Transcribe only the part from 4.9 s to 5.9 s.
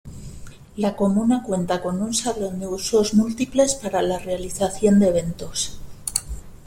de eventos.